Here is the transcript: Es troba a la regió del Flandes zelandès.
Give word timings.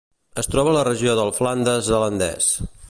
Es 0.43 0.47
troba 0.53 0.71
a 0.71 0.75
la 0.77 0.85
regió 0.87 1.15
del 1.21 1.31
Flandes 1.39 1.85
zelandès. 1.93 2.51